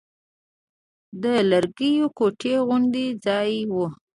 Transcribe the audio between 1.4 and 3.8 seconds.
لرګيو کوټنۍ غوندې ځاى و.